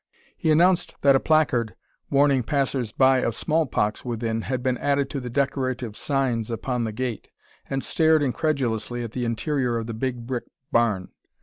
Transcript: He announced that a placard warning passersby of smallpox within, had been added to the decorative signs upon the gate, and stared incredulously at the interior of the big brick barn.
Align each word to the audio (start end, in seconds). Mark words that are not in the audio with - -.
He 0.35 0.49
announced 0.49 0.99
that 1.03 1.15
a 1.15 1.19
placard 1.19 1.75
warning 2.09 2.41
passersby 2.41 3.21
of 3.23 3.35
smallpox 3.35 4.03
within, 4.03 4.41
had 4.41 4.63
been 4.63 4.79
added 4.79 5.11
to 5.11 5.19
the 5.19 5.29
decorative 5.29 5.95
signs 5.95 6.49
upon 6.49 6.85
the 6.85 6.91
gate, 6.91 7.29
and 7.69 7.83
stared 7.83 8.23
incredulously 8.23 9.03
at 9.03 9.11
the 9.11 9.25
interior 9.25 9.77
of 9.77 9.85
the 9.85 9.93
big 9.93 10.25
brick 10.25 10.45
barn. 10.71 11.09